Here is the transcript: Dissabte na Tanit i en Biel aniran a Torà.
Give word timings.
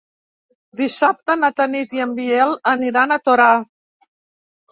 Dissabte 0.79 1.33
na 1.41 1.51
Tanit 1.59 1.93
i 1.97 2.01
en 2.07 2.15
Biel 2.21 2.55
aniran 2.73 3.15
a 3.17 3.21
Torà. 3.29 3.51